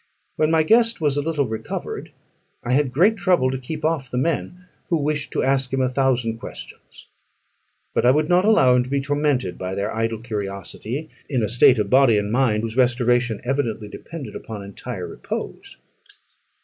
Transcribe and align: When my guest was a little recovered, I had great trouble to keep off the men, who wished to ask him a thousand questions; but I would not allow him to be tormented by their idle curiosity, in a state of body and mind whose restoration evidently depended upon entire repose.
When 0.35 0.49
my 0.49 0.63
guest 0.63 0.99
was 0.99 1.15
a 1.15 1.21
little 1.21 1.45
recovered, 1.45 2.11
I 2.63 2.73
had 2.73 2.91
great 2.91 3.17
trouble 3.17 3.51
to 3.51 3.57
keep 3.59 3.85
off 3.85 4.09
the 4.09 4.17
men, 4.17 4.65
who 4.89 4.97
wished 4.97 5.29
to 5.33 5.43
ask 5.43 5.71
him 5.71 5.79
a 5.79 5.89
thousand 5.91 6.39
questions; 6.39 7.05
but 7.93 8.03
I 8.03 8.09
would 8.09 8.27
not 8.27 8.43
allow 8.43 8.73
him 8.75 8.81
to 8.81 8.89
be 8.89 8.99
tormented 8.99 9.59
by 9.59 9.75
their 9.75 9.93
idle 9.93 10.17
curiosity, 10.17 11.11
in 11.29 11.43
a 11.43 11.49
state 11.49 11.77
of 11.77 11.91
body 11.91 12.17
and 12.17 12.31
mind 12.31 12.63
whose 12.63 12.75
restoration 12.75 13.41
evidently 13.43 13.87
depended 13.89 14.35
upon 14.35 14.63
entire 14.63 15.05
repose. 15.05 15.77